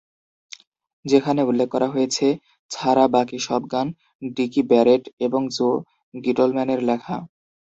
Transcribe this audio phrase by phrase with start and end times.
[1.05, 2.27] যেখানে উল্লেখ করা হয়েছে,
[2.71, 3.87] ছাড়া বাকি সব গান
[4.31, 5.69] ডিকি ব্যারেট এবং জো
[6.13, 7.15] গিটলম্যানের লেখা।